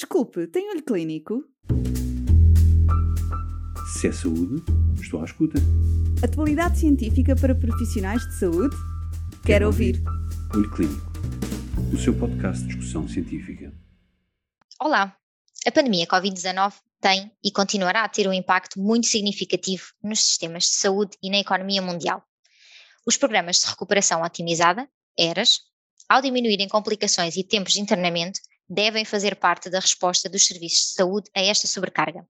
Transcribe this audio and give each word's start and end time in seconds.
Desculpe, 0.00 0.46
tem 0.46 0.70
olho 0.70 0.82
clínico? 0.82 1.44
Se 3.92 4.08
é 4.08 4.12
saúde, 4.12 4.64
estou 4.98 5.20
à 5.20 5.26
escuta. 5.26 5.58
Atualidade 6.24 6.78
científica 6.78 7.36
para 7.36 7.54
profissionais 7.54 8.26
de 8.26 8.38
saúde? 8.38 8.74
Quero, 8.74 9.42
Quero 9.44 9.66
ouvir. 9.66 9.96
ouvir. 9.96 10.56
Olho 10.56 10.70
Clínico, 10.70 11.12
o 11.92 11.98
seu 11.98 12.18
podcast 12.18 12.62
de 12.62 12.68
discussão 12.68 13.06
científica. 13.06 13.74
Olá! 14.80 15.14
A 15.66 15.70
pandemia 15.70 16.06
Covid-19 16.06 16.76
tem 16.98 17.30
e 17.44 17.52
continuará 17.52 18.02
a 18.02 18.08
ter 18.08 18.26
um 18.26 18.32
impacto 18.32 18.80
muito 18.80 19.06
significativo 19.06 19.84
nos 20.02 20.20
sistemas 20.20 20.62
de 20.62 20.76
saúde 20.76 21.18
e 21.22 21.28
na 21.28 21.40
economia 21.40 21.82
mundial. 21.82 22.24
Os 23.06 23.18
programas 23.18 23.58
de 23.58 23.66
recuperação 23.66 24.22
otimizada, 24.22 24.88
ERAS, 25.18 25.60
ao 26.08 26.22
diminuírem 26.22 26.68
complicações 26.68 27.36
e 27.36 27.44
tempos 27.44 27.74
de 27.74 27.82
internamento, 27.82 28.40
devem 28.70 29.04
fazer 29.04 29.34
parte 29.34 29.68
da 29.68 29.80
resposta 29.80 30.28
dos 30.28 30.46
serviços 30.46 30.90
de 30.90 30.94
saúde 30.94 31.28
a 31.34 31.42
esta 31.42 31.66
sobrecarga. 31.66 32.24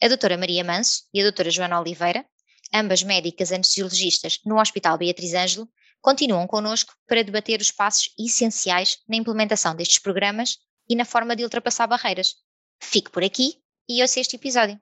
A 0.00 0.06
doutora 0.06 0.38
Maria 0.38 0.62
Manso 0.62 1.02
e 1.12 1.20
a 1.20 1.24
doutora 1.24 1.50
Joana 1.50 1.80
Oliveira, 1.80 2.24
ambas 2.72 3.02
médicas 3.02 3.50
anestesiologistas 3.50 4.38
no 4.44 4.60
Hospital 4.60 4.96
Beatriz 4.96 5.34
Ângelo, 5.34 5.68
continuam 6.00 6.46
connosco 6.46 6.94
para 7.06 7.24
debater 7.24 7.60
os 7.60 7.72
passos 7.72 8.14
essenciais 8.16 8.98
na 9.08 9.16
implementação 9.16 9.74
destes 9.74 9.98
programas 9.98 10.58
e 10.88 10.94
na 10.94 11.04
forma 11.04 11.34
de 11.34 11.42
ultrapassar 11.42 11.88
barreiras. 11.88 12.36
Fique 12.80 13.10
por 13.10 13.24
aqui 13.24 13.54
e 13.88 14.02
ouça 14.02 14.20
este 14.20 14.36
episódio. 14.36 14.80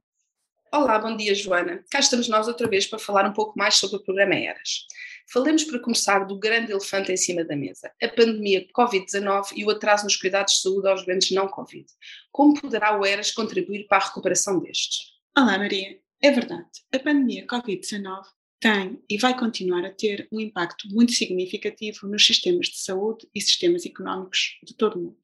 Olá, 0.71 0.99
bom 0.99 1.17
dia 1.17 1.35
Joana. 1.35 1.83
Cá 1.91 2.01
estamos 2.01 2.29
nós 2.29 2.47
outra 2.47 2.69
vez 2.69 2.85
para 2.87 2.99
falar 2.99 3.25
um 3.27 3.33
pouco 3.33 3.57
mais 3.57 3.77
sobre 3.77 3.97
o 3.97 4.05
programa 4.05 4.35
ERAS. 4.35 4.87
Falemos 5.33 5.65
para 5.65 5.81
começar 5.81 6.21
do 6.21 6.39
grande 6.39 6.71
elefante 6.71 7.11
em 7.11 7.17
cima 7.17 7.45
da 7.45 7.57
mesa, 7.57 7.91
a 8.03 8.09
pandemia 8.09 8.67
Covid-19 8.77 9.53
e 9.57 9.65
o 9.65 9.71
atraso 9.71 10.05
nos 10.05 10.17
cuidados 10.17 10.55
de 10.55 10.61
saúde 10.61 10.89
aos 10.89 11.05
doentes 11.05 11.31
não 11.31 11.49
Covid. 11.49 11.87
Como 12.31 12.61
poderá 12.61 12.99
o 12.99 13.05
ERAS 13.05 13.31
contribuir 13.31 13.87
para 13.87 13.99
a 13.99 14.07
recuperação 14.07 14.61
destes? 14.61 15.13
Olá 15.37 15.59
Maria, 15.59 15.99
é 16.23 16.31
verdade, 16.31 16.71
a 16.93 16.99
pandemia 16.99 17.47
Covid-19 17.47 18.23
tem 18.61 19.03
e 19.11 19.19
vai 19.19 19.39
continuar 19.39 19.85
a 19.85 19.93
ter 19.93 20.29
um 20.33 20.41
impacto 20.41 20.89
muito 20.89 21.13
significativo 21.13 22.07
nos 22.07 22.25
sistemas 22.25 22.69
de 22.69 22.79
saúde 22.79 23.29
e 23.35 23.41
sistemas 23.41 23.85
económicos 23.85 24.59
de 24.63 24.75
todo 24.75 24.99
o 24.99 25.03
mundo. 25.03 25.19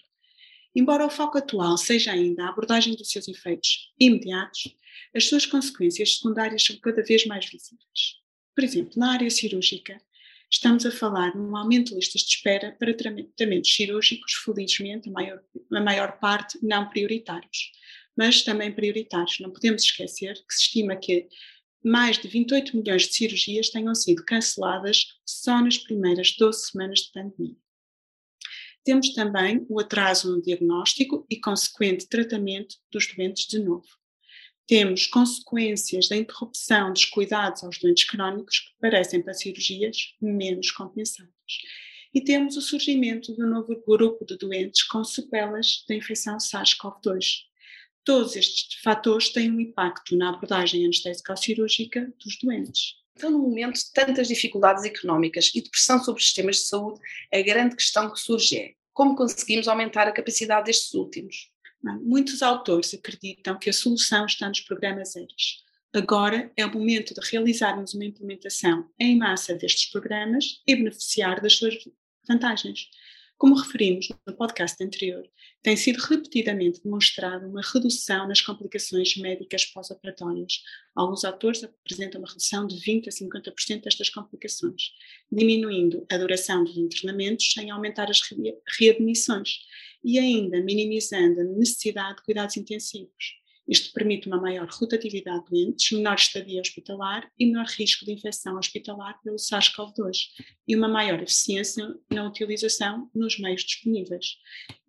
Embora 0.74 1.06
o 1.06 1.10
foco 1.10 1.38
atual 1.38 1.76
seja 1.76 2.12
ainda 2.12 2.44
a 2.44 2.48
abordagem 2.50 2.94
dos 2.94 3.10
seus 3.10 3.26
efeitos 3.28 3.92
imediatos, 3.98 4.76
as 5.14 5.28
suas 5.28 5.46
consequências 5.46 6.16
secundárias 6.16 6.64
são 6.64 6.76
cada 6.78 7.02
vez 7.02 7.26
mais 7.26 7.46
visíveis. 7.46 8.19
Por 8.60 8.64
exemplo, 8.64 8.92
na 8.98 9.12
área 9.14 9.30
cirúrgica, 9.30 9.98
estamos 10.50 10.84
a 10.84 10.90
falar 10.90 11.34
num 11.34 11.56
aumento 11.56 11.92
de 11.92 11.94
listas 11.94 12.20
de 12.20 12.28
espera 12.28 12.76
para 12.78 12.92
tratamentos 12.92 13.74
cirúrgicos, 13.74 14.34
felizmente, 14.44 15.08
a 15.08 15.12
maior, 15.12 15.42
a 15.72 15.80
maior 15.80 16.18
parte 16.20 16.58
não 16.62 16.86
prioritários, 16.86 17.72
mas 18.14 18.42
também 18.42 18.70
prioritários. 18.70 19.40
Não 19.40 19.50
podemos 19.50 19.82
esquecer 19.82 20.34
que 20.34 20.52
se 20.52 20.64
estima 20.64 20.94
que 20.94 21.26
mais 21.82 22.18
de 22.18 22.28
28 22.28 22.76
milhões 22.76 23.04
de 23.04 23.14
cirurgias 23.14 23.70
tenham 23.70 23.94
sido 23.94 24.22
canceladas 24.26 25.06
só 25.24 25.58
nas 25.62 25.78
primeiras 25.78 26.36
12 26.36 26.66
semanas 26.66 26.98
de 26.98 27.12
pandemia. 27.12 27.56
Temos 28.84 29.14
também 29.14 29.64
o 29.70 29.80
atraso 29.80 30.36
no 30.36 30.42
diagnóstico 30.42 31.26
e 31.30 31.40
consequente 31.40 32.06
tratamento 32.06 32.76
dos 32.92 33.06
doentes 33.06 33.46
de 33.46 33.58
novo 33.58 33.99
temos 34.70 35.08
consequências 35.08 36.08
da 36.08 36.16
interrupção 36.16 36.92
dos 36.92 37.04
cuidados 37.04 37.64
aos 37.64 37.76
doentes 37.80 38.04
crónicos 38.04 38.60
que 38.60 38.70
parecem 38.80 39.20
para 39.20 39.34
cirurgias 39.34 40.14
menos 40.22 40.70
compensadas. 40.70 41.32
E 42.14 42.20
temos 42.20 42.56
o 42.56 42.62
surgimento 42.62 43.34
de 43.34 43.42
um 43.42 43.48
novo 43.48 43.82
grupo 43.84 44.24
de 44.24 44.38
doentes 44.38 44.84
com 44.84 45.02
sequelas 45.02 45.84
da 45.88 45.96
infecção 45.96 46.38
SARS-CoV-2. 46.38 47.24
Todos 48.04 48.36
estes 48.36 48.80
fatores 48.80 49.30
têm 49.30 49.50
um 49.50 49.58
impacto 49.58 50.16
na 50.16 50.28
abordagem 50.28 50.84
anestésico-cirúrgica 50.84 52.14
dos 52.24 52.38
doentes. 52.38 52.94
Então, 53.16 53.32
no 53.32 53.40
momento 53.40 53.74
de 53.74 53.92
tantas 53.92 54.28
dificuldades 54.28 54.84
económicas 54.84 55.50
e 55.52 55.62
de 55.62 55.68
pressão 55.68 55.98
sobre 55.98 56.20
os 56.20 56.26
sistemas 56.26 56.58
de 56.58 56.62
saúde, 56.66 57.00
a 57.34 57.42
grande 57.42 57.74
questão 57.74 58.08
que 58.08 58.20
surge 58.20 58.56
é 58.56 58.74
como 58.92 59.16
conseguimos 59.16 59.66
aumentar 59.66 60.06
a 60.06 60.12
capacidade 60.12 60.66
destes 60.66 60.94
últimos? 60.94 61.49
Muitos 61.82 62.42
autores 62.42 62.92
acreditam 62.92 63.58
que 63.58 63.70
a 63.70 63.72
solução 63.72 64.26
está 64.26 64.48
nos 64.48 64.60
programas 64.60 65.16
ERAS. 65.16 65.64
Agora 65.92 66.52
é 66.56 66.64
o 66.64 66.72
momento 66.72 67.14
de 67.14 67.30
realizarmos 67.30 67.94
uma 67.94 68.04
implementação 68.04 68.88
em 68.98 69.18
massa 69.18 69.54
destes 69.54 69.90
programas 69.90 70.62
e 70.66 70.76
beneficiar 70.76 71.40
das 71.40 71.54
suas 71.54 71.74
vantagens. 72.28 72.88
Como 73.36 73.54
referimos 73.54 74.08
no 74.26 74.36
podcast 74.36 74.84
anterior, 74.84 75.26
tem 75.62 75.74
sido 75.74 75.96
repetidamente 75.96 76.82
demonstrado 76.84 77.48
uma 77.48 77.62
redução 77.62 78.28
nas 78.28 78.42
complicações 78.42 79.16
médicas 79.16 79.64
pós-operatórias. 79.64 80.62
Alguns 80.94 81.24
autores 81.24 81.64
apresentam 81.64 82.20
uma 82.20 82.28
redução 82.28 82.66
de 82.66 82.76
20% 82.76 83.08
a 83.08 83.10
50% 83.10 83.82
destas 83.82 84.10
complicações, 84.10 84.92
diminuindo 85.32 86.06
a 86.12 86.18
duração 86.18 86.62
dos 86.62 86.76
internamentos 86.76 87.50
sem 87.52 87.70
aumentar 87.70 88.10
as 88.10 88.20
readmissões 88.78 89.60
e 90.04 90.18
ainda 90.18 90.62
minimizando 90.62 91.40
a 91.40 91.44
necessidade 91.44 92.16
de 92.16 92.22
cuidados 92.22 92.56
intensivos. 92.56 93.40
Isto 93.70 93.92
permite 93.92 94.26
uma 94.26 94.40
maior 94.40 94.68
rotatividade 94.68 95.44
de 95.44 95.50
doentes, 95.50 95.92
menor 95.92 96.16
estadia 96.16 96.60
hospitalar 96.60 97.30
e 97.38 97.46
menor 97.46 97.66
risco 97.66 98.04
de 98.04 98.10
infecção 98.10 98.58
hospitalar 98.58 99.20
pelo 99.22 99.36
SARS-CoV-2 99.36 100.16
e 100.66 100.74
uma 100.74 100.88
maior 100.88 101.22
eficiência 101.22 101.94
na 102.10 102.26
utilização 102.26 103.08
nos 103.14 103.38
meios 103.38 103.62
disponíveis. 103.62 104.38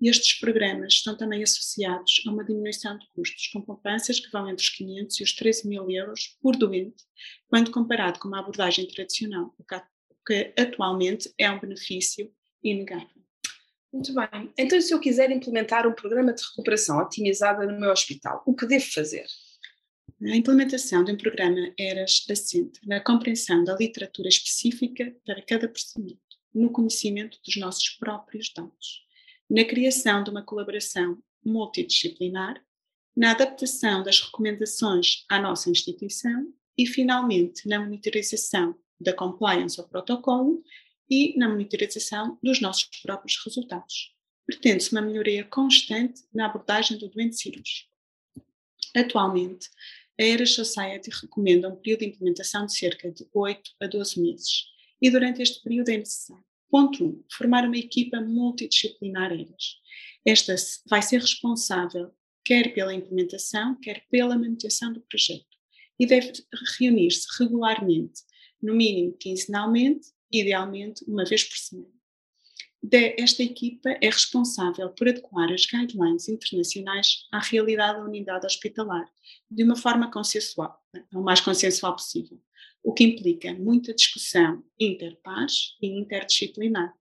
Estes 0.01 0.39
programas 0.39 0.93
estão 0.93 1.15
também 1.15 1.43
associados 1.43 2.23
a 2.25 2.31
uma 2.31 2.43
diminuição 2.43 2.97
de 2.97 3.07
custos, 3.09 3.49
com 3.53 3.61
poupanças 3.61 4.19
que 4.19 4.31
vão 4.31 4.49
entre 4.49 4.63
os 4.63 4.69
500 4.69 5.19
e 5.19 5.23
os 5.23 5.35
13 5.35 5.67
mil 5.67 5.87
euros 5.91 6.35
por 6.41 6.55
doente, 6.55 7.03
quando 7.47 7.69
comparado 7.69 8.17
com 8.17 8.29
uma 8.29 8.39
abordagem 8.39 8.87
tradicional, 8.87 9.53
o 9.59 9.63
que 10.25 10.53
atualmente 10.57 11.31
é 11.37 11.51
um 11.51 11.59
benefício 11.59 12.33
inegável. 12.63 13.20
Muito 13.91 14.13
bem. 14.13 14.53
Então, 14.57 14.79
se 14.79 14.93
eu 14.93 14.99
quiser 14.99 15.29
implementar 15.31 15.85
um 15.85 15.93
programa 15.93 16.33
de 16.33 16.41
recuperação 16.41 16.97
otimizada 16.99 17.65
no 17.65 17.79
meu 17.79 17.91
hospital, 17.91 18.41
o 18.45 18.55
que 18.55 18.65
devo 18.65 18.85
fazer? 18.91 19.25
A 20.23 20.35
implementação 20.35 21.03
de 21.03 21.11
um 21.11 21.17
programa 21.17 21.73
ERAS 21.77 22.25
assente 22.29 22.79
na 22.87 22.99
compreensão 23.01 23.63
da 23.63 23.75
literatura 23.75 24.29
específica 24.29 25.13
para 25.25 25.41
cada 25.41 25.67
procedimento, 25.67 26.21
no 26.53 26.71
conhecimento 26.71 27.39
dos 27.43 27.57
nossos 27.57 27.89
próprios 27.89 28.53
dados, 28.53 29.03
na 29.49 29.65
criação 29.65 30.23
de 30.23 30.29
uma 30.29 30.43
colaboração 30.43 31.17
multidisciplinar, 31.43 32.63
na 33.17 33.31
adaptação 33.31 34.03
das 34.03 34.21
recomendações 34.21 35.25
à 35.27 35.41
nossa 35.41 35.69
instituição 35.69 36.53
e, 36.77 36.85
finalmente, 36.85 37.67
na 37.67 37.79
monitorização 37.79 38.75
da 38.99 39.13
compliance 39.13 39.79
ao 39.79 39.89
protocolo 39.89 40.63
e 41.11 41.37
na 41.37 41.49
monitorização 41.49 42.39
dos 42.41 42.61
nossos 42.61 42.85
próprios 43.01 43.37
resultados. 43.45 44.15
Pretende-se 44.45 44.93
uma 44.93 45.01
melhoria 45.01 45.43
constante 45.43 46.23
na 46.33 46.45
abordagem 46.45 46.97
do 46.97 47.09
doente 47.09 47.35
cirúrgico. 47.35 47.91
Atualmente, 48.95 49.69
a 50.17 50.23
ERAS 50.23 50.53
Society 50.53 51.09
recomenda 51.21 51.67
um 51.67 51.75
período 51.75 51.99
de 51.99 52.05
implementação 52.07 52.65
de 52.65 52.73
cerca 52.73 53.11
de 53.11 53.27
8 53.33 53.71
a 53.81 53.87
12 53.87 54.21
meses, 54.21 54.65
e 55.01 55.09
durante 55.09 55.41
este 55.41 55.61
período 55.61 55.89
é 55.89 55.97
necessário. 55.97 56.45
Ponto 56.69 57.03
1. 57.03 57.07
Um, 57.07 57.23
formar 57.29 57.65
uma 57.65 57.77
equipa 57.77 58.21
multidisciplinar 58.21 59.33
ERAS. 59.33 59.81
Esta 60.25 60.55
vai 60.89 61.01
ser 61.01 61.19
responsável 61.19 62.13
quer 62.45 62.73
pela 62.73 62.93
implementação, 62.93 63.75
quer 63.75 64.05
pela 64.09 64.37
manutenção 64.37 64.93
do 64.93 65.01
projeto, 65.01 65.45
e 65.99 66.05
deve 66.05 66.33
reunir-se 66.79 67.27
regularmente, 67.39 68.21
no 68.61 68.73
mínimo 68.73 69.13
quinzenalmente, 69.17 70.07
idealmente 70.31 71.03
uma 71.07 71.25
vez 71.25 71.43
por 71.43 71.57
semana. 71.57 72.01
Esta 73.17 73.43
equipa 73.43 73.89
é 74.01 74.09
responsável 74.09 74.89
por 74.89 75.07
adequar 75.07 75.51
as 75.51 75.67
guidelines 75.67 76.27
internacionais 76.27 77.27
à 77.31 77.39
realidade 77.39 77.99
da 77.99 78.05
unidade 78.05 78.45
hospitalar, 78.45 79.07
de 79.49 79.63
uma 79.63 79.75
forma 79.75 80.11
consensual, 80.11 80.81
o 81.13 81.21
mais 81.21 81.39
consensual 81.39 81.95
possível, 81.95 82.41
o 82.83 82.91
que 82.91 83.03
implica 83.03 83.53
muita 83.53 83.93
discussão 83.93 84.63
interpares 84.79 85.77
e 85.79 85.87
interdisciplinar. 85.87 86.91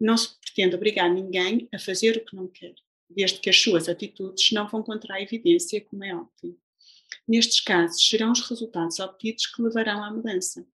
Não 0.00 0.16
se 0.16 0.38
pretende 0.40 0.74
obrigar 0.74 1.12
ninguém 1.12 1.68
a 1.72 1.78
fazer 1.78 2.16
o 2.16 2.24
que 2.24 2.34
não 2.34 2.48
quer, 2.48 2.74
desde 3.10 3.38
que 3.38 3.50
as 3.50 3.60
suas 3.60 3.90
atitudes 3.90 4.50
não 4.52 4.66
vão 4.66 4.82
contra 4.82 5.16
a 5.16 5.22
evidência, 5.22 5.82
como 5.82 6.02
é 6.02 6.14
óbvio. 6.14 6.58
Nestes 7.28 7.60
casos, 7.60 8.08
serão 8.08 8.32
os 8.32 8.40
resultados 8.40 8.98
obtidos 9.00 9.46
que 9.46 9.60
levarão 9.60 10.02
à 10.02 10.10
mudança. 10.10 10.66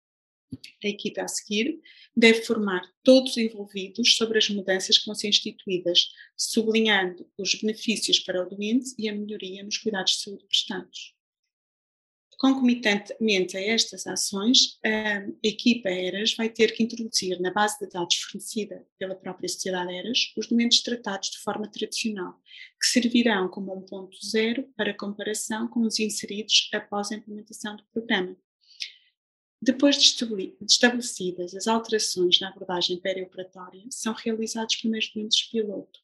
A 0.83 0.87
equipa 0.87 1.21
a 1.21 1.27
seguir 1.27 1.79
deve 2.15 2.41
formar 2.43 2.81
todos 3.03 3.31
os 3.31 3.37
envolvidos 3.37 4.15
sobre 4.15 4.37
as 4.37 4.49
mudanças 4.49 4.97
que 4.97 5.05
vão 5.05 5.15
ser 5.15 5.29
instituídas, 5.29 6.09
sublinhando 6.35 7.29
os 7.37 7.55
benefícios 7.55 8.19
para 8.19 8.45
o 8.45 8.49
doente 8.49 8.93
e 8.97 9.07
a 9.07 9.15
melhoria 9.15 9.63
nos 9.63 9.77
cuidados 9.77 10.13
de 10.13 10.23
saúde 10.23 10.45
prestados. 10.45 11.15
Concomitantemente 12.41 13.55
a 13.55 13.61
estas 13.61 14.07
ações, 14.07 14.79
a 14.83 15.27
equipa 15.43 15.91
ERAS 15.91 16.33
vai 16.33 16.49
ter 16.49 16.73
que 16.73 16.81
introduzir 16.81 17.39
na 17.39 17.53
base 17.53 17.77
de 17.77 17.87
dados 17.87 18.15
fornecida 18.15 18.83
pela 18.97 19.13
própria 19.13 19.47
Sociedade 19.47 19.93
ERAS 19.93 20.33
os 20.35 20.47
documentos 20.47 20.81
tratados 20.81 21.29
de 21.29 21.37
forma 21.37 21.67
tradicional, 21.71 22.33
que 22.81 22.87
servirão 22.87 23.47
como 23.47 23.77
um 23.77 23.85
ponto 23.85 24.17
zero 24.25 24.67
para 24.75 24.97
comparação 24.97 25.67
com 25.67 25.81
os 25.81 25.99
inseridos 25.99 26.67
após 26.73 27.11
a 27.11 27.15
implementação 27.15 27.75
do 27.75 27.83
programa. 27.93 28.35
Depois 29.61 29.95
de 29.95 30.15
estabelecidas 30.65 31.53
as 31.53 31.67
alterações 31.67 32.39
na 32.39 32.49
abordagem 32.49 32.99
perioperatória, 32.99 33.83
são 33.91 34.13
realizados 34.13 34.77
primeiros 34.77 35.11
doentes 35.13 35.43
piloto, 35.43 35.99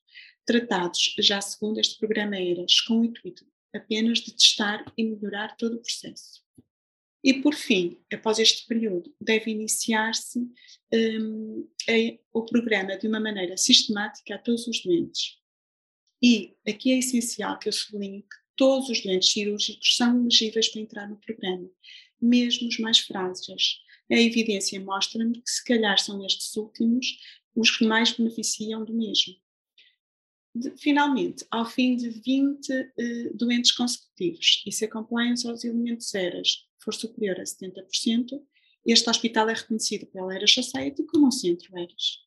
tratados 0.46 1.16
já 1.20 1.42
segundo 1.42 1.80
este 1.80 1.98
programa 1.98 2.40
ERAS, 2.40 2.82
com 2.82 3.00
o 3.00 3.06
intuito 3.06 3.46
apenas 3.74 4.20
de 4.20 4.34
testar 4.34 4.92
e 4.98 5.04
melhorar 5.04 5.56
todo 5.58 5.76
o 5.76 5.82
processo. 5.82 6.42
E 7.24 7.42
por 7.42 7.54
fim, 7.54 8.00
após 8.14 8.40
este 8.40 8.66
período, 8.68 9.14
deve 9.20 9.52
iniciar-se 9.52 10.40
um, 10.94 11.68
o 12.32 12.46
programa 12.46 12.98
de 12.98 13.08
uma 13.08 13.20
maneira 13.20 13.58
sistemática 13.58 14.36
a 14.36 14.38
todos 14.38 14.68
os 14.68 14.82
doentes. 14.82 15.38
E 16.22 16.56
aqui 16.68 16.92
é 16.92 17.00
essencial 17.00 17.60
que 17.60 17.68
eu 17.68 17.74
sublinhe 17.74 18.22
que 18.22 18.36
todos 18.56 18.90
os 18.90 19.02
doentes 19.02 19.32
cirúrgicos 19.32 19.96
são 19.96 20.22
elegíveis 20.22 20.70
para 20.70 20.82
entrar 20.82 21.10
no 21.10 21.18
programa, 21.18 21.70
mesmo 22.22 22.68
os 22.68 22.80
mais 22.80 23.00
frágeis. 23.00 23.80
A 24.12 24.16
evidência 24.16 24.80
mostra-me 24.80 25.42
que, 25.42 25.50
se 25.50 25.64
calhar, 25.64 26.00
são 26.00 26.26
estes 26.26 26.56
últimos 26.56 27.18
os 27.56 27.76
que 27.76 27.86
mais 27.86 28.12
beneficiam 28.12 28.86
do 28.86 28.94
mesmo. 28.94 29.36
De, 30.54 30.76
finalmente, 30.78 31.46
ao 31.52 31.66
fim 31.66 31.96
de 31.96 32.10
20 32.10 32.72
uh, 32.72 32.92
eh, 32.98 33.32
doentes 33.34 33.72
consecutivos 33.72 34.64
e 34.66 34.72
se 34.72 34.86
a 34.86 34.90
compliance 34.90 35.48
aos 35.48 35.64
elementos 35.64 36.14
ERAS 36.14 36.66
for 36.80 36.94
superior 36.94 37.40
a 37.40 37.44
70%, 37.44 38.42
este 38.86 39.10
hospital 39.10 39.50
é 39.50 39.54
reconhecido 39.54 40.06
pela 40.08 40.34
ERAS 40.34 40.54
Society 40.54 41.04
como 41.04 41.28
um 41.28 41.32
centro 41.32 41.78
ERAS. 41.78 42.20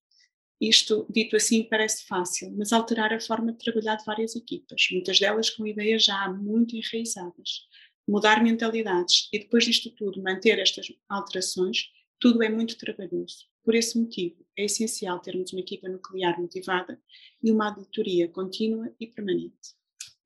Isto, 0.61 1.07
dito 1.09 1.37
assim, 1.37 1.63
parece 1.65 2.05
fácil, 2.07 2.55
mas 2.57 2.73
alterar 2.73 3.15
a 3.15 3.21
forma 3.21 3.53
de 3.53 3.59
trabalhar 3.59 3.97
de 3.97 4.05
várias 4.05 4.37
equipas, 4.37 4.89
muitas 4.93 5.19
delas 5.19 5.49
com 5.49 5.67
ideias 5.67 6.05
já 6.05 6.29
muito 6.29 6.77
enraizadas. 6.77 7.67
Mudar 8.11 8.43
mentalidades 8.43 9.29
e 9.33 9.39
depois 9.39 9.65
disto 9.65 9.89
tudo 9.89 10.21
manter 10.21 10.59
estas 10.59 10.93
alterações, 11.09 11.93
tudo 12.19 12.43
é 12.43 12.49
muito 12.49 12.77
trabalhoso. 12.77 13.47
Por 13.63 13.73
esse 13.73 13.97
motivo, 13.97 14.45
é 14.59 14.65
essencial 14.65 15.21
termos 15.21 15.53
uma 15.53 15.61
equipa 15.61 15.89
nuclear 15.89 16.41
motivada 16.41 17.01
e 17.41 17.53
uma 17.53 17.69
auditoria 17.69 18.27
contínua 18.27 18.93
e 18.99 19.07
permanente. 19.07 19.77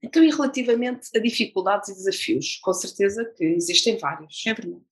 Então, 0.03 0.25
e 0.25 0.31
relativamente 0.31 1.11
a 1.15 1.19
dificuldades 1.19 1.91
e 1.91 1.95
desafios, 1.95 2.59
com 2.63 2.73
certeza 2.73 3.23
que 3.37 3.45
existem 3.45 3.99
vários. 3.99 4.47
É 4.47 4.55
verdade. 4.55 4.83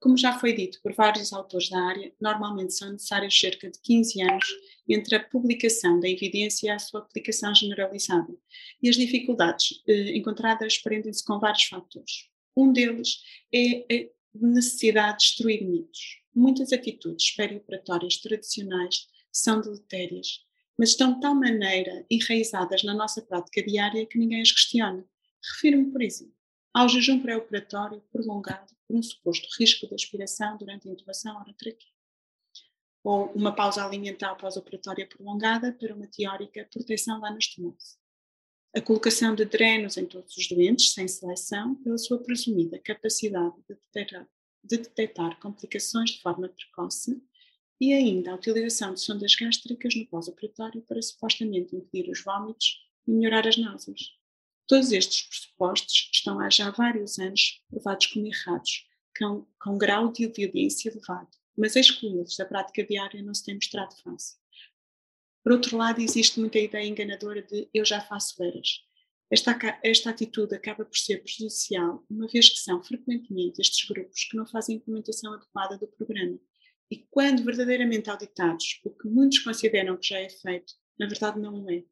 Como 0.00 0.16
já 0.16 0.36
foi 0.36 0.52
dito 0.52 0.80
por 0.82 0.92
vários 0.94 1.32
autores 1.32 1.68
da 1.68 1.80
área, 1.80 2.12
normalmente 2.20 2.74
são 2.74 2.90
necessários 2.90 3.38
cerca 3.38 3.70
de 3.70 3.78
15 3.80 4.20
anos 4.20 4.46
entre 4.88 5.14
a 5.14 5.22
publicação 5.22 6.00
da 6.00 6.08
evidência 6.08 6.66
e 6.66 6.70
a 6.70 6.78
sua 6.80 7.02
aplicação 7.02 7.54
generalizada. 7.54 8.34
E 8.82 8.88
as 8.88 8.96
dificuldades 8.96 9.80
eh, 9.86 10.16
encontradas 10.16 10.76
prendem-se 10.78 11.24
com 11.24 11.38
vários 11.38 11.62
fatores. 11.66 12.31
Um 12.56 12.72
deles 12.72 13.22
é 13.54 14.10
a 14.34 14.46
necessidade 14.46 15.18
de 15.18 15.24
destruir 15.24 15.64
mitos. 15.64 16.22
Muitas 16.34 16.72
atitudes 16.72 17.30
perioperatórias 17.32 18.16
tradicionais 18.18 19.06
são 19.30 19.60
deletérias, 19.60 20.40
mas 20.78 20.90
estão 20.90 21.14
de 21.14 21.20
tal 21.20 21.34
maneira 21.34 22.04
enraizadas 22.10 22.82
na 22.82 22.94
nossa 22.94 23.22
prática 23.22 23.62
diária 23.62 24.06
que 24.06 24.18
ninguém 24.18 24.40
as 24.40 24.52
questiona. 24.52 25.06
Refiro-me, 25.54 25.90
por 25.90 26.02
exemplo, 26.02 26.34
ao 26.72 26.88
jejum 26.88 27.20
pré-operatório 27.20 28.02
prolongado 28.10 28.72
por 28.86 28.96
um 28.96 29.02
suposto 29.02 29.48
risco 29.58 29.86
de 29.86 29.94
aspiração 29.94 30.56
durante 30.56 30.88
a 30.88 30.92
intubação 30.92 31.36
orotraqueal, 31.36 31.92
ou 33.04 33.32
uma 33.32 33.54
pausa 33.54 33.84
alimentar 33.84 34.34
pós-operatória 34.36 35.06
prolongada 35.06 35.72
para 35.72 35.94
uma 35.94 36.06
teórica 36.06 36.68
proteção 36.72 37.20
da 37.20 37.28
anastomose. 37.28 38.01
A 38.74 38.80
colocação 38.80 39.34
de 39.34 39.44
drenos 39.44 39.96
em 39.96 40.06
todos 40.06 40.36
os 40.36 40.48
doentes, 40.48 40.94
sem 40.94 41.06
seleção, 41.06 41.74
pela 41.76 41.98
sua 41.98 42.18
presumida 42.18 42.78
capacidade 42.78 43.54
de 43.68 43.74
detectar 43.74 44.26
de 44.64 44.76
detectar 44.78 45.38
complicações 45.40 46.10
de 46.10 46.20
forma 46.20 46.48
precoce 46.48 47.20
e 47.80 47.92
ainda 47.92 48.30
a 48.30 48.34
utilização 48.36 48.94
de 48.94 49.00
sondas 49.00 49.34
gástricas 49.34 49.94
no 49.94 50.06
pós-operatório 50.06 50.82
para 50.82 51.02
supostamente 51.02 51.74
impedir 51.74 52.10
os 52.10 52.22
vômitos 52.22 52.78
e 53.06 53.10
melhorar 53.10 53.46
as 53.46 53.56
náuseas. 53.56 54.12
Todos 54.68 54.92
estes 54.92 55.22
pressupostos 55.22 56.10
estão 56.12 56.38
há 56.38 56.48
já 56.48 56.70
vários 56.70 57.18
anos 57.18 57.60
provados 57.68 58.06
como 58.06 58.26
errados, 58.26 58.86
com, 59.18 59.44
com 59.60 59.76
grau 59.76 60.12
de 60.12 60.24
evidência 60.24 60.90
elevado, 60.90 61.30
mas 61.56 61.74
excluí-los 61.74 62.36
da 62.36 62.46
prática 62.46 62.84
diária 62.84 63.22
não 63.22 63.34
se 63.34 63.44
tem 63.44 63.56
mostrado 63.56 63.94
fácil. 63.96 64.41
Por 65.42 65.52
outro 65.52 65.76
lado, 65.76 66.00
existe 66.00 66.38
muita 66.38 66.58
ideia 66.58 66.86
enganadora 66.86 67.42
de 67.42 67.68
eu 67.74 67.84
já 67.84 68.00
faço 68.00 68.36
veras, 68.38 68.82
esta, 69.32 69.56
esta 69.82 70.10
atitude 70.10 70.54
acaba 70.54 70.84
por 70.84 70.94
ser 70.94 71.22
prejudicial, 71.22 72.04
uma 72.10 72.26
vez 72.28 72.50
que 72.50 72.58
são 72.58 72.84
frequentemente 72.84 73.62
estes 73.62 73.88
grupos 73.88 74.24
que 74.24 74.36
não 74.36 74.46
fazem 74.46 74.76
implementação 74.76 75.32
adequada 75.32 75.78
do 75.78 75.88
programa. 75.88 76.38
E 76.90 77.06
quando 77.10 77.42
verdadeiramente 77.42 78.10
auditados, 78.10 78.78
o 78.84 78.90
que 78.90 79.08
muitos 79.08 79.38
consideram 79.38 79.96
que 79.96 80.08
já 80.08 80.18
é 80.18 80.28
feito, 80.28 80.74
na 80.98 81.06
verdade 81.06 81.40
não 81.40 81.66
é. 81.70 81.82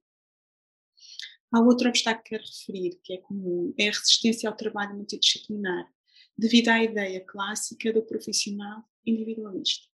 Há 1.51 1.61
outro 1.61 1.89
obstáculo 1.89 2.23
que 2.25 2.29
quero 2.29 2.45
referir, 2.45 3.01
que 3.03 3.15
é 3.15 3.17
comum, 3.17 3.73
é 3.79 3.89
a 3.89 3.93
resistência 3.93 4.47
ao 4.47 4.55
trabalho 4.55 4.95
multidisciplinar, 4.95 5.91
devido 6.37 6.69
à 6.69 6.85
ideia 6.85 7.25
clássica 7.25 7.91
do 7.91 8.03
profissional 8.03 8.85
individualista. 9.07 9.90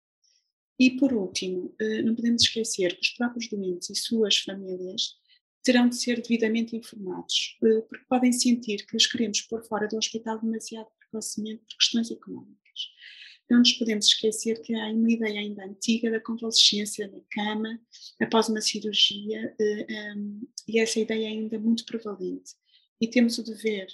E 0.78 0.90
por 0.90 1.12
último, 1.12 1.74
eh, 1.80 2.02
não 2.02 2.14
podemos 2.14 2.42
esquecer 2.42 2.94
que 2.94 3.02
os 3.02 3.10
próprios 3.10 3.48
doentes 3.48 3.88
e 3.90 3.94
suas 3.94 4.38
famílias 4.38 5.16
terão 5.62 5.88
de 5.88 5.96
ser 5.96 6.20
devidamente 6.20 6.76
informados, 6.76 7.56
eh, 7.64 7.80
porque 7.88 8.04
podem 8.08 8.30
sentir 8.32 8.86
que 8.86 8.96
os 8.96 9.06
queremos 9.06 9.40
pôr 9.42 9.64
fora 9.64 9.88
do 9.88 9.96
hospital 9.96 10.38
demasiado 10.38 10.88
precocemente 10.98 11.64
por 11.64 11.76
questões 11.78 12.10
económicas. 12.10 12.56
Não 13.48 13.60
nos 13.60 13.72
podemos 13.72 14.06
esquecer 14.06 14.60
que 14.60 14.74
há 14.74 14.88
uma 14.88 15.10
ideia 15.10 15.40
ainda 15.40 15.64
antiga 15.64 16.10
da 16.10 16.20
convalescência 16.20 17.08
na 17.08 17.20
cama 17.30 17.80
após 18.20 18.48
uma 18.48 18.60
cirurgia 18.60 19.54
eh, 19.58 19.86
ehm, 19.88 20.40
e 20.68 20.78
essa 20.78 21.00
ideia 21.00 21.26
é 21.26 21.28
ainda 21.28 21.58
muito 21.58 21.86
prevalente. 21.86 22.52
E 23.00 23.08
temos 23.08 23.38
o 23.38 23.44
dever 23.44 23.86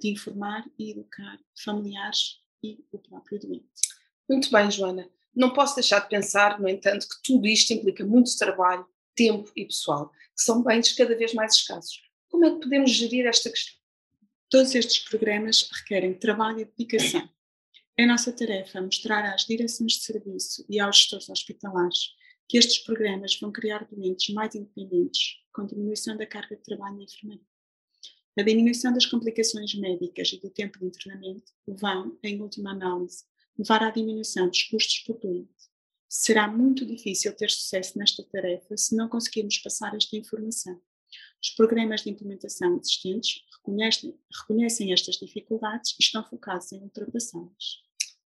de 0.00 0.08
informar 0.10 0.68
e 0.76 0.90
educar 0.90 1.38
familiares 1.62 2.40
e 2.64 2.84
o 2.90 2.98
próprio 2.98 3.38
doente. 3.38 3.64
Muito 4.28 4.50
bem, 4.50 4.68
Joana. 4.68 5.08
Não 5.34 5.52
posso 5.52 5.74
deixar 5.74 6.00
de 6.00 6.08
pensar, 6.08 6.60
no 6.60 6.68
entanto, 6.68 7.06
que 7.08 7.22
tudo 7.22 7.46
isto 7.46 7.72
implica 7.72 8.04
muito 8.04 8.36
trabalho, 8.36 8.86
tempo 9.14 9.50
e 9.56 9.64
pessoal, 9.64 10.10
que 10.10 10.42
são 10.42 10.62
bens 10.62 10.92
cada 10.92 11.16
vez 11.16 11.34
mais 11.34 11.54
escassos. 11.54 12.00
Como 12.28 12.44
é 12.44 12.50
que 12.50 12.60
podemos 12.60 12.90
gerir 12.90 13.26
esta 13.26 13.50
questão? 13.50 13.78
Todos 14.50 14.74
estes 14.74 15.00
programas 15.00 15.68
requerem 15.70 16.14
trabalho 16.14 16.60
e 16.60 16.64
dedicação. 16.64 17.28
É 17.96 18.06
nossa 18.06 18.32
tarefa 18.32 18.80
mostrar 18.80 19.24
às 19.34 19.44
direções 19.44 19.94
de 19.94 20.04
serviço 20.04 20.64
e 20.68 20.78
aos 20.78 20.98
gestores 20.98 21.28
hospitalares 21.28 22.12
que 22.48 22.56
estes 22.56 22.78
programas 22.78 23.38
vão 23.38 23.52
criar 23.52 23.86
doentes 23.90 24.32
mais 24.32 24.54
independentes, 24.54 25.36
com 25.52 25.66
diminuição 25.66 26.16
da 26.16 26.26
carga 26.26 26.56
de 26.56 26.62
trabalho 26.62 26.96
na 26.96 27.02
enfermaria. 27.02 27.44
A 28.38 28.42
diminuição 28.42 28.92
das 28.92 29.04
complicações 29.04 29.74
médicas 29.74 30.32
e 30.32 30.40
do 30.40 30.48
tempo 30.48 30.78
de 30.78 30.86
internamento 30.86 31.52
vão, 31.66 32.16
em 32.22 32.40
última 32.40 32.70
análise, 32.70 33.24
levar 33.58 33.82
à 33.82 33.90
diminuição 33.90 34.48
dos 34.48 34.62
custos 34.64 35.00
por 35.00 35.18
doente 35.18 35.58
será 36.08 36.48
muito 36.48 36.86
difícil 36.86 37.34
ter 37.36 37.50
sucesso 37.50 37.98
nesta 37.98 38.22
tarefa 38.24 38.76
se 38.76 38.96
não 38.96 39.08
conseguirmos 39.08 39.58
passar 39.58 39.94
esta 39.94 40.16
informação. 40.16 40.80
Os 41.42 41.50
programas 41.50 42.02
de 42.02 42.10
implementação 42.10 42.78
existentes 42.78 43.42
reconhecem, 43.56 44.18
reconhecem 44.40 44.92
estas 44.92 45.16
dificuldades 45.16 45.92
e 45.92 46.02
estão 46.02 46.24
focados 46.24 46.72
em 46.72 46.82
ultrapassá-las. 46.82 47.82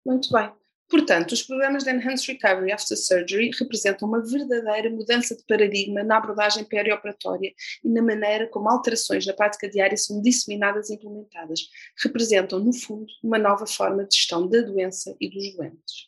Muito 0.04 0.30
bem. 0.32 0.65
Portanto, 0.88 1.32
os 1.32 1.42
programas 1.42 1.82
de 1.82 1.90
Enhanced 1.90 2.28
Recovery 2.28 2.72
After 2.72 2.96
Surgery 2.96 3.50
representam 3.58 4.06
uma 4.08 4.24
verdadeira 4.24 4.88
mudança 4.88 5.34
de 5.36 5.42
paradigma 5.44 6.04
na 6.04 6.18
abordagem 6.18 6.64
perioperatória 6.64 7.52
e 7.84 7.88
na 7.88 8.00
maneira 8.00 8.46
como 8.48 8.68
alterações 8.68 9.26
na 9.26 9.32
prática 9.32 9.68
diária 9.68 9.96
são 9.96 10.22
disseminadas 10.22 10.88
e 10.88 10.94
implementadas. 10.94 11.60
Representam, 12.02 12.60
no 12.60 12.72
fundo, 12.72 13.06
uma 13.22 13.38
nova 13.38 13.66
forma 13.66 14.04
de 14.04 14.14
gestão 14.14 14.48
da 14.48 14.60
doença 14.60 15.16
e 15.20 15.28
dos 15.28 15.56
doentes. 15.56 16.06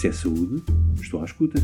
Se 0.00 0.08
é 0.08 0.12
saúde, 0.12 0.62
estou 1.00 1.20
à 1.20 1.24
escuta. 1.24 1.58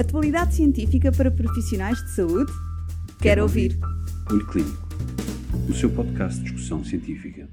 Atualidade 0.00 0.56
científica 0.56 1.12
para 1.12 1.30
profissionais 1.30 1.98
de 1.98 2.10
saúde? 2.16 2.52
Quero, 2.52 3.22
Quero 3.22 3.42
ouvir. 3.42 3.72
ouvir. 3.72 4.32
Olho 4.32 4.46
Clínico, 4.48 4.88
o 5.68 5.74
seu 5.74 5.90
podcast 5.90 6.38
de 6.38 6.50
discussão 6.50 6.84
científica. 6.84 7.48